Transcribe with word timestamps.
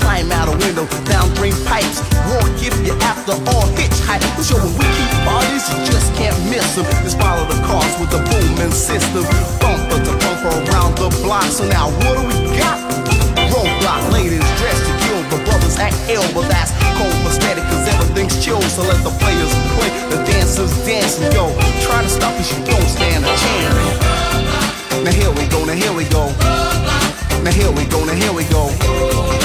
Climb 0.00 0.32
out 0.32 0.48
a 0.48 0.56
window, 0.56 0.86
down 1.04 1.28
green 1.36 1.56
pipes. 1.64 2.00
Walk 2.28 2.50
if 2.60 2.74
you 2.84 2.94
after 3.04 3.36
all 3.52 3.68
hitchhike. 3.76 4.24
We 4.40 4.86
keep 4.96 5.12
parties, 5.24 5.64
you 5.70 5.78
just 5.86 6.12
can't 6.16 6.36
miss 6.50 6.74
them. 6.74 6.84
Just 7.04 7.18
follow 7.20 7.44
the 7.46 7.58
cars 7.64 7.92
with 8.00 8.10
the 8.10 8.20
booming 8.28 8.72
system. 8.72 9.24
Bumper 9.60 10.00
to 10.00 10.12
bumper 10.22 10.52
around 10.64 10.96
the 10.96 11.08
block. 11.22 11.44
So 11.52 11.68
now 11.68 11.88
what 12.02 12.18
do 12.18 12.22
we 12.26 12.36
got? 12.56 12.78
Roadblock 13.52 14.12
ladies 14.12 14.46
dressed 14.58 14.84
to 14.88 14.94
kill. 15.06 15.20
The 15.30 15.38
brothers 15.44 15.78
act 15.78 15.96
ill, 16.08 16.24
but 16.34 16.48
that's 16.48 16.72
cold 16.98 17.14
prosthetic 17.22 17.64
cause 17.64 17.86
everything's 17.88 18.36
chill. 18.42 18.60
So 18.62 18.82
let 18.82 19.02
the 19.04 19.12
players 19.22 19.52
play, 19.76 19.90
the 20.10 20.18
dancers 20.24 20.72
dance 20.84 21.20
and 21.20 21.32
go. 21.34 21.52
Try 21.84 22.02
to 22.02 22.08
stop 22.08 22.34
us, 22.38 22.50
you 22.52 22.64
don't 22.64 22.88
stand 22.88 23.24
a 23.24 23.32
chance. 23.36 24.20
Now 25.04 25.12
here 25.12 25.32
we 25.32 25.46
go, 25.48 25.64
now 25.64 25.74
here 25.74 25.92
we 25.92 26.04
go. 26.04 26.28
Now 27.42 27.52
here 27.52 27.72
we 27.72 27.84
go, 27.86 28.04
now 28.04 28.14
here 28.14 28.32
we 28.32 28.44
go. 28.44 29.39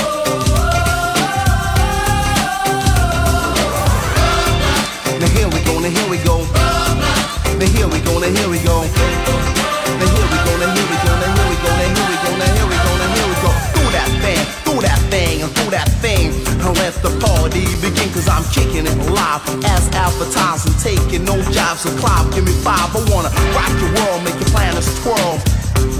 Here 7.85 7.93
we 7.93 8.05
go, 8.05 8.19
now 8.19 8.27
here 8.27 8.49
we 8.49 8.57
go. 8.65 8.81
Now 8.81 10.07
here 10.09 10.25
we 10.25 10.37
go, 10.41 10.51
now 10.57 10.73
here 10.73 10.87
we 10.89 10.97
go, 11.05 11.11
now 11.21 11.29
here 11.37 11.49
we 11.49 11.57
go, 11.61 11.69
now 11.69 11.93
here 11.93 12.09
we 12.09 12.17
go, 12.17 12.31
now 12.33 12.49
here 12.49 12.65
we 12.65 12.77
go, 12.81 12.91
now 12.97 13.13
here 13.13 13.27
we 13.29 13.35
go. 13.45 13.51
Do 13.77 13.83
that 13.93 14.09
thing, 14.21 14.41
do 14.65 14.73
that 14.81 14.99
thing, 15.13 15.43
and 15.43 15.53
do 15.53 15.65
that 15.69 15.89
thing. 16.01 16.33
And 16.65 16.73
let 16.81 16.93
the 17.05 17.13
party 17.21 17.65
begin, 17.81 18.09
cause 18.09 18.27
I'm 18.27 18.43
kicking 18.49 18.85
it 18.89 18.97
live. 19.11 19.45
As 19.65 19.85
advertising, 19.93 20.73
taking 20.81 21.25
no 21.25 21.37
jobs, 21.51 21.81
so 21.81 21.89
climb, 22.01 22.29
give 22.31 22.45
me 22.45 22.53
five. 22.65 22.89
I 22.95 23.01
wanna 23.13 23.29
rock 23.53 23.73
your 23.77 23.93
world, 24.01 24.23
make 24.25 24.37
your 24.41 24.49
planets 24.49 24.89
twirl. 25.03 25.54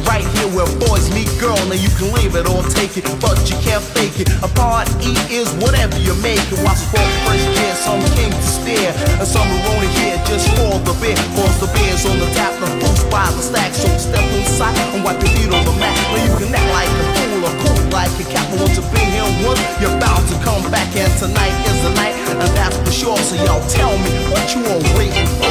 Right 0.06 0.24
here 0.38 0.50
where 0.54 0.70
boys 0.86 1.10
meet 1.12 1.28
girl, 1.42 1.58
now 1.66 1.76
you 1.76 1.90
can 1.98 2.14
leave 2.14 2.36
it 2.38 2.46
or 2.48 2.62
take 2.72 2.96
it, 2.96 3.06
but 3.20 3.36
you 3.50 3.58
can't 3.66 3.82
fake 3.82 4.22
it. 4.22 4.30
A 4.46 4.50
party 4.54 5.18
is 5.34 5.50
whatever 5.58 5.98
you 5.98 6.14
make 6.22 6.40
it. 6.54 6.60
Watch 6.64 6.82
for 6.94 7.02
fresh 7.26 7.44
gear, 7.58 7.76
some 7.76 8.00
king 8.14 8.30
to 8.30 8.46
stare, 8.46 8.94
and 9.20 9.28
some 9.28 9.48
are 9.50 9.64
only 9.74 9.90
here 10.00 10.16
just 10.30 10.48
for 10.56 10.78
the 10.86 10.94
beer. 11.02 11.18
Cause 11.34 11.58
the 11.60 11.70
beer's 11.74 12.06
on 12.06 12.22
the 12.22 12.30
tap, 12.38 12.54
the 12.62 12.70
food's 12.80 13.04
by 13.10 13.26
the 13.34 13.42
stack. 13.42 13.74
So 13.74 13.90
step 13.98 14.24
inside 14.38 14.78
and 14.94 15.04
wipe 15.04 15.20
your 15.20 15.34
feet 15.34 15.52
on 15.52 15.66
the 15.66 15.76
mat. 15.82 15.98
Where 16.14 16.22
you 16.22 16.34
can 16.38 16.54
act 16.54 16.70
like 16.72 16.92
a 16.92 17.06
fool 17.18 17.42
or 17.50 17.54
cool 17.66 17.82
like 17.90 18.14
a 18.22 18.26
cat. 18.30 18.46
But 18.54 18.62
once 18.62 18.78
you've 18.78 18.92
been 18.94 19.10
here 19.10 19.28
once, 19.42 19.60
you're 19.82 19.98
bound 20.00 20.24
to 20.30 20.36
come 20.46 20.64
back. 20.70 20.88
And 20.96 21.12
tonight 21.18 21.56
is 21.66 21.82
the 21.82 21.92
night, 21.98 22.16
and 22.30 22.40
that's 22.54 22.78
for 22.78 22.94
sure. 22.94 23.18
So 23.26 23.36
y'all 23.42 23.66
tell 23.68 23.98
me 23.98 24.12
what 24.30 24.46
you 24.54 24.62
all 24.70 24.84
waiting 24.96 25.28
for. 25.42 25.50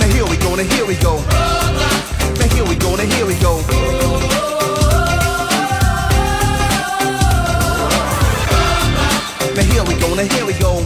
Now 0.00 0.08
here 0.08 0.24
we 0.24 0.36
go, 0.40 0.56
now 0.56 0.64
here 0.64 0.86
we 0.86 0.96
go. 0.96 1.20
Now 2.40 2.48
here 2.54 2.64
we 2.64 2.74
go, 2.76 2.96
now 2.96 3.04
here 3.04 3.26
we 3.26 3.34
go. 3.38 3.60
Now 9.54 9.62
here 9.62 9.84
we 9.84 9.94
go, 10.00 10.14
now 10.14 10.22
here 10.22 10.46
we 10.46 10.54
go. 10.54 10.80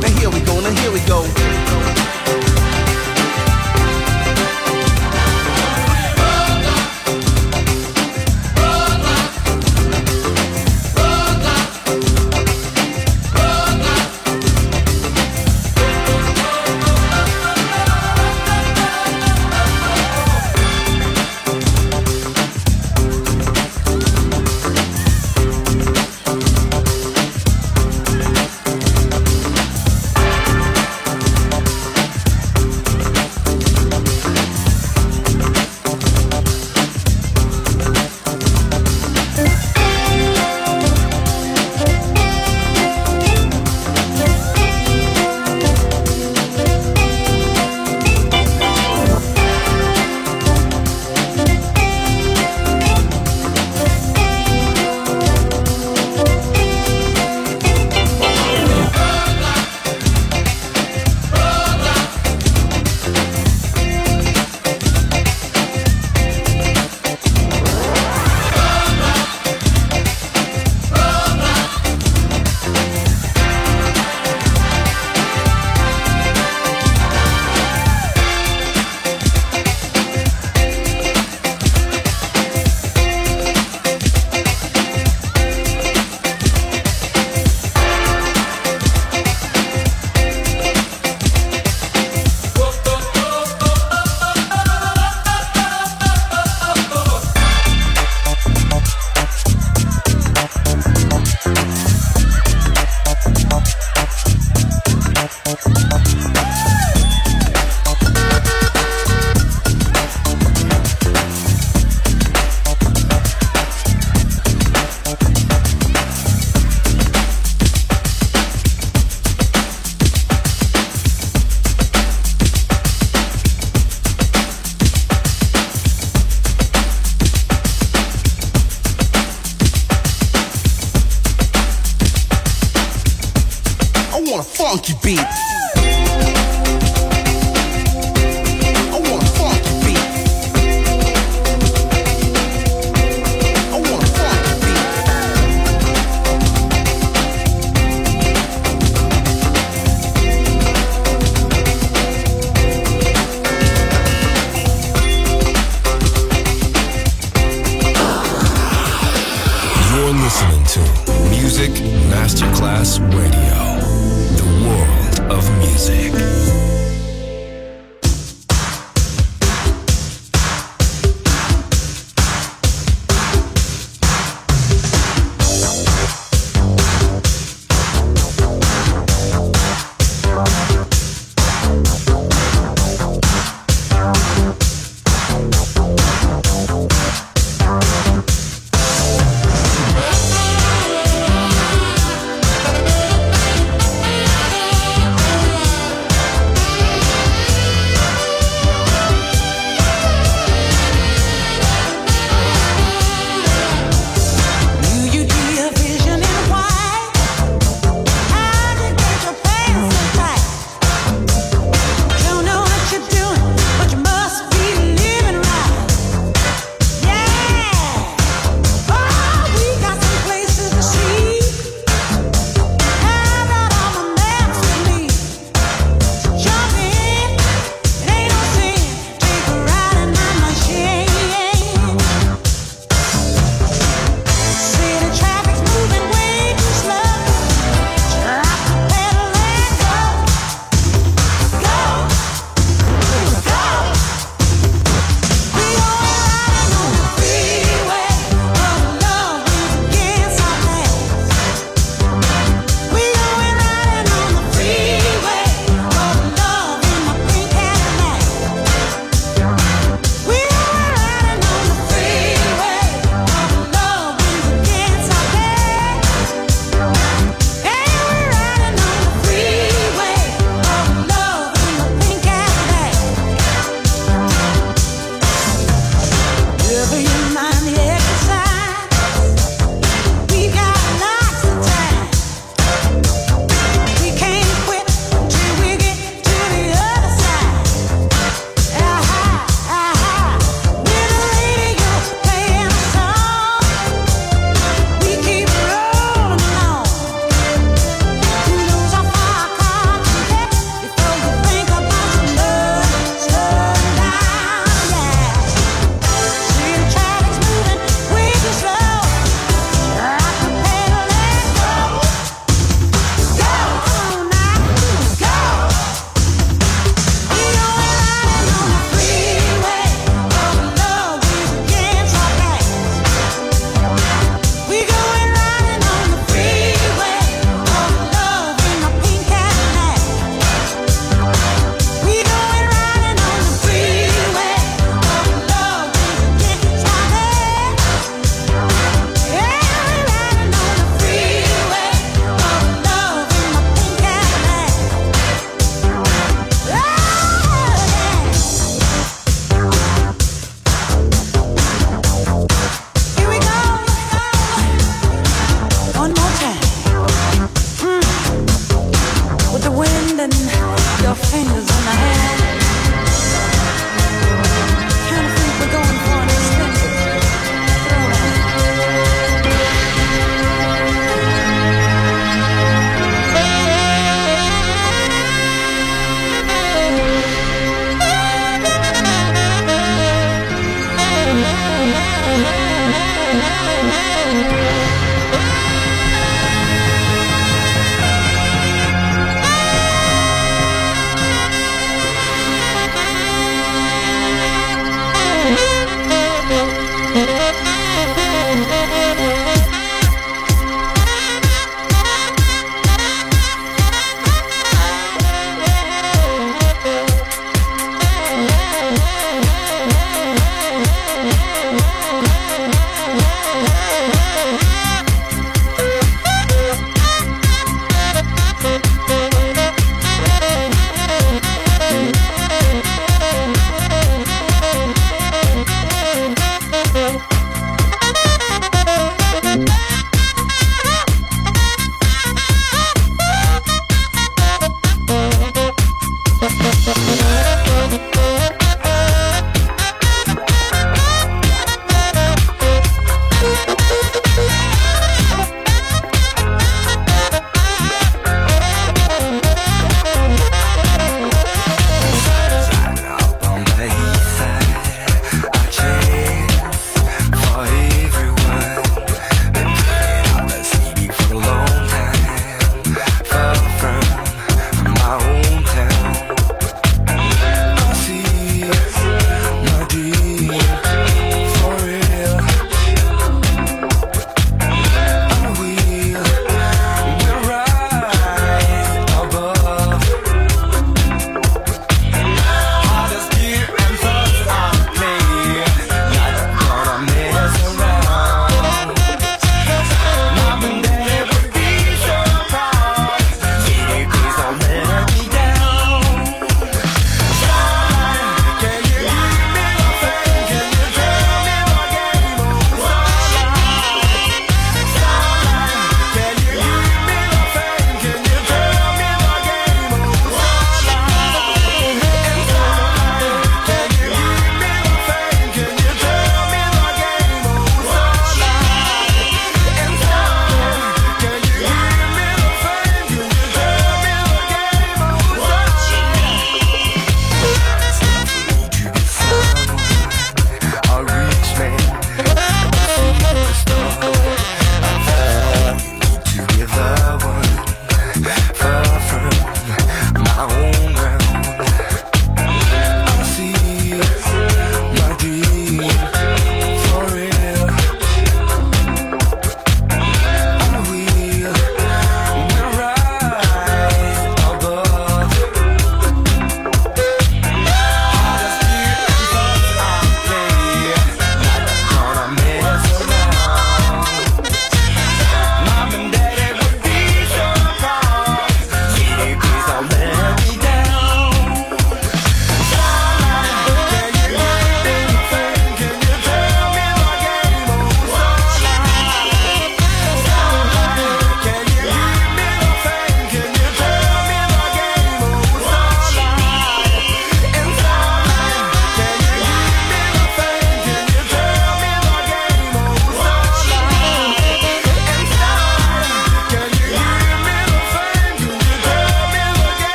Now 0.00 0.08
here 0.18 0.30
we 0.30 0.40
go, 0.40 0.60
now 0.60 0.70
here 0.80 0.92
we 0.92 1.00
go. 1.00 1.35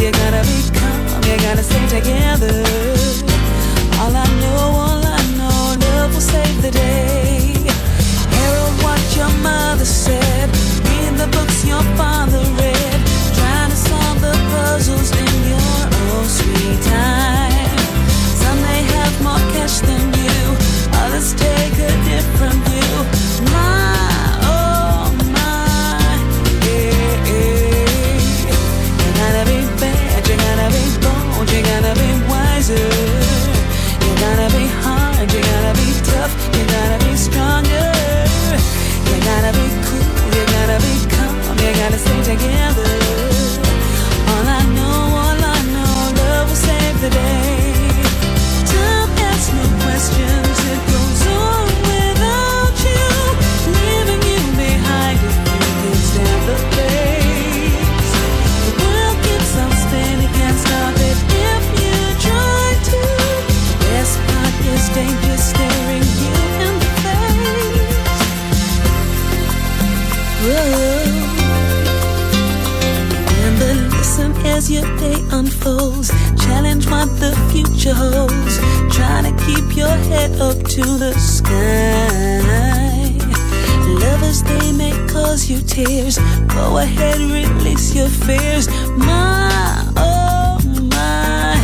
You 0.00 0.12
gotta 0.12 0.42
be 0.46 0.78
calm, 0.78 1.22
you 1.24 1.36
gotta 1.42 1.62
stay 1.62 1.84
together. 1.88 2.62
All 3.98 4.14
I 4.14 4.26
know, 4.40 4.62
all 4.84 5.02
I 5.04 5.20
know, 5.36 5.74
love 5.86 6.14
will 6.14 6.20
save 6.20 6.62
the 6.62 6.70
day. 6.70 7.52
Herald 8.30 8.76
what 8.84 9.02
your 9.16 9.32
mother 9.42 9.84
said, 9.84 10.48
read 10.86 11.18
the 11.18 11.26
books 11.36 11.64
your 11.66 11.82
father 11.98 12.38
read, 12.62 13.00
trying 13.34 13.70
to 13.70 13.76
solve 13.76 14.20
the 14.20 14.34
puzzles 14.52 15.10
in 15.10 15.34
your 15.50 15.80
own 16.14 16.26
sweet 16.26 16.80
time. 16.86 17.78
Some 18.38 18.58
may 18.62 18.82
have 18.94 19.20
more 19.20 19.42
cash 19.52 19.80
than 19.80 20.14
you, 20.14 20.40
others 21.02 21.34
take 21.34 21.74
a 21.74 21.92
different 22.06 22.60
view. 22.70 22.96
My, 23.50 24.17
together. 42.04 42.90
All 44.30 44.46
I 44.46 44.62
know, 44.76 44.98
all 45.22 45.40
I 45.54 45.58
know, 45.72 46.22
love 46.22 46.48
will 46.48 46.56
save 46.56 47.00
the 47.00 47.10
day. 47.10 47.37
Day. 75.68 76.08
Challenge 76.44 76.86
what 76.90 77.08
the 77.20 77.32
future 77.50 77.94
holds. 77.94 78.58
Try 78.94 79.22
to 79.22 79.32
keep 79.44 79.76
your 79.76 79.96
head 80.10 80.40
up 80.40 80.58
to 80.74 80.82
the 80.82 81.12
sky. 81.18 82.40
Lovers, 83.86 84.42
they 84.42 84.72
may 84.72 84.92
cause 85.08 85.50
you 85.50 85.60
tears. 85.60 86.18
Go 86.48 86.78
ahead, 86.78 87.18
release 87.18 87.94
your 87.94 88.08
fears. 88.08 88.68
My, 88.96 89.84
oh 89.96 90.58
my, 90.94 91.56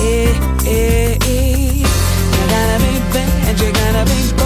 eh, 0.00 0.32
eh, 0.66 1.18
eh. 1.22 1.84
You 2.34 2.44
gotta 2.54 2.78
be 2.84 2.94
bad, 3.12 3.60
you 3.60 3.72
gotta 3.72 4.04
be 4.10 4.20
bold, 4.36 4.45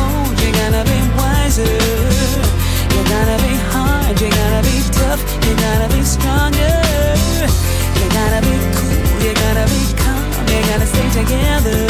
together. 11.25 11.89